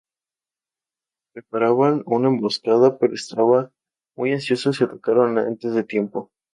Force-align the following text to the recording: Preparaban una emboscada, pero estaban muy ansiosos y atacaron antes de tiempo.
Preparaban 1.35 2.01
una 2.07 2.29
emboscada, 2.29 2.97
pero 2.97 3.13
estaban 3.13 3.71
muy 4.17 4.31
ansiosos 4.33 4.81
y 4.81 4.85
atacaron 4.85 5.37
antes 5.37 5.75
de 5.75 5.83
tiempo. 5.83 6.31